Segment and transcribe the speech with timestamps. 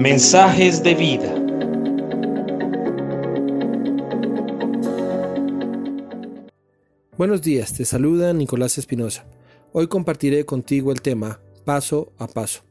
[0.00, 1.34] Mensajes de vida.
[7.18, 9.26] Buenos días, te saluda Nicolás Espinosa.
[9.74, 12.62] Hoy compartiré contigo el tema Paso a Paso.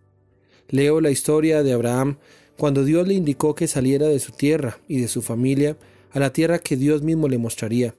[0.69, 2.17] Leo la historia de Abraham
[2.57, 5.77] cuando Dios le indicó que saliera de su tierra y de su familia
[6.09, 7.93] a la tierra que Dios mismo le mostraría.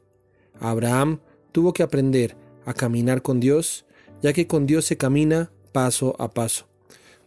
[0.59, 1.21] Abraham
[1.53, 2.35] tuvo que aprender
[2.65, 3.87] a caminar con Dios,
[4.23, 6.70] ya que con Dios se camina paso a paso.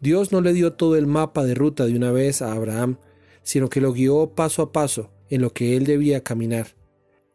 [0.03, 2.97] Dios no le dio todo el mapa de ruta de una vez a Abraham,
[3.41, 6.75] sino que lo guió paso a paso en lo que él debía caminar.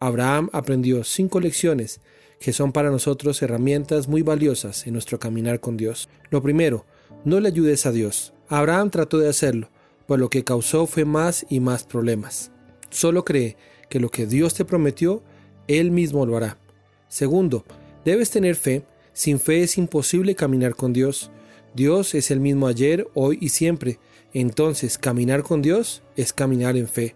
[0.01, 2.03] Abraham aprendió cinco lecciones
[2.39, 6.11] que son para nosotros herramientas muy valiosas en nuestro caminar con Dios.
[6.29, 6.85] Lo primero,
[7.25, 8.35] no le ayudes a Dios.
[8.49, 9.71] Abraham trató de hacerlo,
[10.07, 12.53] por lo que causó fue más y más problemas.
[12.91, 13.57] Solo cree
[13.89, 15.23] que lo que Dios te prometió,
[15.69, 16.59] Él mismo lo hará.
[17.09, 17.65] Segundo,
[18.05, 18.85] debes tener fe.
[19.15, 21.31] Sin fe es imposible caminar con Dios.
[21.79, 24.01] Dios es el mismo ayer, hoy y siempre.
[24.35, 27.15] Entonces, caminar con Dios es caminar en fe.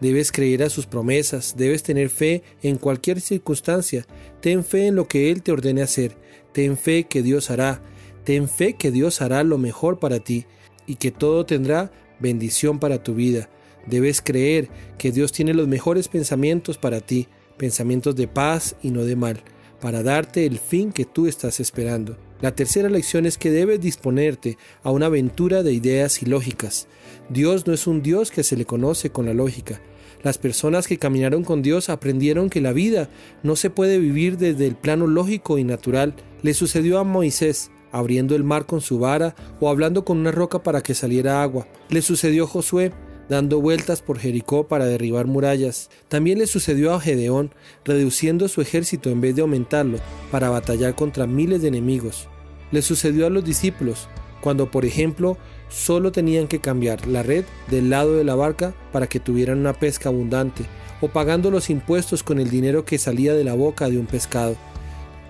[0.00, 4.06] Debes creer a sus promesas, debes tener fe en cualquier circunstancia.
[4.40, 6.16] Ten fe en lo que Él te ordene hacer.
[6.54, 7.82] Ten fe que Dios hará.
[8.24, 10.46] Ten fe que Dios hará lo mejor para ti
[10.86, 13.50] y que todo tendrá bendición para tu vida.
[13.84, 19.04] Debes creer que Dios tiene los mejores pensamientos para ti, pensamientos de paz y no
[19.04, 19.42] de mal,
[19.82, 22.16] para darte el fin que tú estás esperando.
[22.40, 26.86] La tercera lección es que debes disponerte a una aventura de ideas y lógicas.
[27.28, 29.80] Dios no es un Dios que se le conoce con la lógica.
[30.22, 33.08] Las personas que caminaron con Dios aprendieron que la vida
[33.42, 36.14] no se puede vivir desde el plano lógico y natural.
[36.42, 40.62] Le sucedió a Moisés abriendo el mar con su vara o hablando con una roca
[40.62, 41.66] para que saliera agua.
[41.88, 42.92] Le sucedió a Josué
[43.28, 45.90] dando vueltas por Jericó para derribar murallas.
[46.08, 47.54] También le sucedió a Gedeón,
[47.84, 49.98] reduciendo su ejército en vez de aumentarlo,
[50.30, 52.28] para batallar contra miles de enemigos.
[52.70, 54.08] Le sucedió a los discípulos,
[54.40, 55.36] cuando por ejemplo
[55.68, 59.74] solo tenían que cambiar la red del lado de la barca para que tuvieran una
[59.74, 60.64] pesca abundante,
[61.00, 64.56] o pagando los impuestos con el dinero que salía de la boca de un pescado.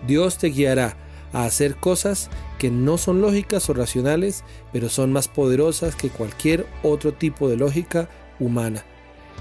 [0.06, 0.97] Dios te guiará
[1.33, 6.67] a hacer cosas que no son lógicas o racionales, pero son más poderosas que cualquier
[6.83, 8.09] otro tipo de lógica
[8.41, 8.85] humana.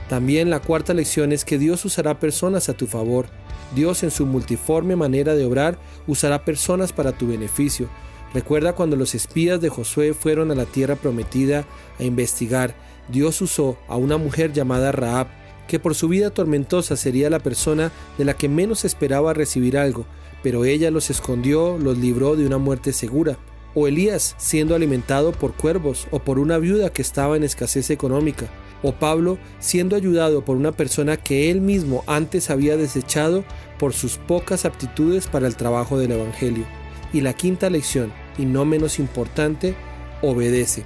[0.10, 3.28] También la cuarta lección es que Dios usará personas a tu favor.
[3.76, 7.90] Dios en su multiforme manera de obrar usará personas para tu beneficio.
[8.34, 11.66] Recuerda cuando los espías de Josué fueron a la tierra prometida
[12.00, 12.76] a investigar,
[13.10, 15.28] Dios usó a una mujer llamada Raab,
[15.68, 20.06] que por su vida tormentosa sería la persona de la que menos esperaba recibir algo,
[20.44, 23.38] pero ella los escondió, los libró de una muerte segura.
[23.74, 28.48] O Elías siendo alimentado por cuervos o por una viuda que estaba en escasez económica.
[28.84, 33.44] O Pablo siendo ayudado por una persona que él mismo antes había desechado
[33.78, 36.66] por sus pocas aptitudes para el trabajo del Evangelio.
[37.14, 39.76] Y la quinta lección, y no menos importante,
[40.22, 40.84] obedece.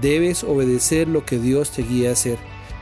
[0.00, 2.38] Debes obedecer lo que Dios te guía a hacer.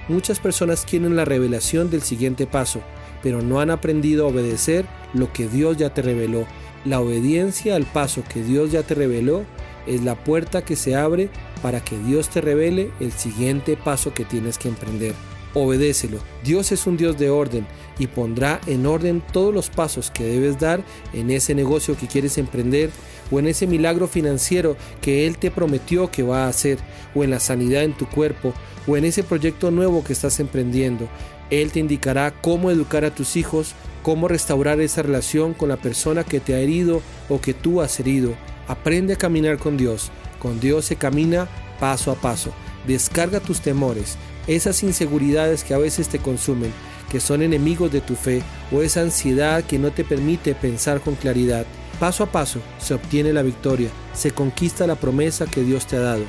[0.08, 2.80] Muchas personas quieren la revelación del siguiente paso,
[3.22, 6.46] pero no han aprendido a obedecer lo que Dios ya te reveló.
[6.84, 9.44] La obediencia al paso que Dios ya te reveló
[9.86, 11.30] es la puerta que se abre
[11.62, 15.14] para que Dios te revele el siguiente paso que tienes que emprender.
[15.58, 16.18] Obedécelo.
[16.44, 17.66] Dios es un Dios de orden
[17.98, 20.84] y pondrá en orden todos los pasos que debes dar
[21.14, 22.90] en ese negocio que quieres emprender
[23.30, 26.76] o en ese milagro financiero que Él te prometió que va a hacer
[27.14, 28.52] o en la sanidad en tu cuerpo
[28.86, 31.08] o en ese proyecto nuevo que estás emprendiendo.
[31.48, 33.72] Él te indicará cómo educar a tus hijos,
[34.02, 37.00] cómo restaurar esa relación con la persona que te ha herido
[37.30, 38.34] o que tú has herido.
[38.68, 40.10] Aprende a caminar con Dios.
[40.38, 41.48] Con Dios se camina
[41.80, 42.52] paso a paso.
[42.86, 44.16] Descarga tus temores,
[44.46, 46.72] esas inseguridades que a veces te consumen,
[47.10, 48.42] que son enemigos de tu fe,
[48.72, 51.66] o esa ansiedad que no te permite pensar con claridad.
[52.00, 56.00] Paso a paso se obtiene la victoria, se conquista la promesa que Dios te ha
[56.00, 56.24] dado.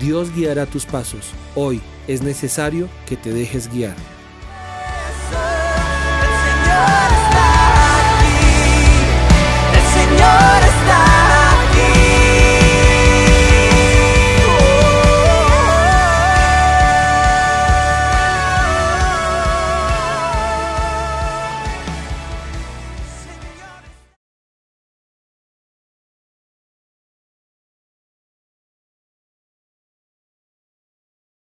[0.00, 1.30] Dios guiará tus pasos.
[1.54, 4.17] Hoy es necesario que te dejes guiar.